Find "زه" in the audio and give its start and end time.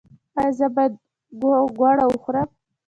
0.57-0.67